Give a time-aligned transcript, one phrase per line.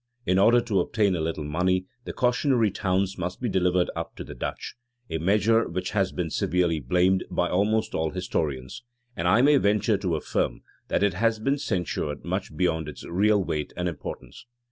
[0.25, 4.23] In order to obtain a little money, the cautionary towns must be delivered up to
[4.23, 4.73] the Dutch;
[5.11, 8.81] a measure which has been severely blamed by almost all historians;
[9.15, 13.43] and I may venture to affirm, that it has been censured much beyond its real
[13.43, 14.47] weight and importance.